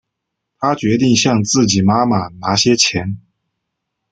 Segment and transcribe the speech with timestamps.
[0.57, 3.21] 她决定向自己妈妈拿些钱